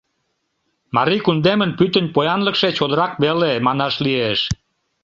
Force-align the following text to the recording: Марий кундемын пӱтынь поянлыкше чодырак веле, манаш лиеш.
Марий 0.95 1.21
кундемын 1.25 1.71
пӱтынь 1.77 2.13
поянлыкше 2.15 2.69
чодырак 2.77 3.13
веле, 3.23 3.51
манаш 3.65 3.95
лиеш. 4.05 4.39